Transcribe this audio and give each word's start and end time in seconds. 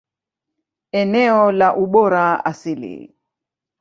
Eneo 1.01 1.43
la 1.51 1.69
ubora 1.85 2.25
asili. 2.45 2.93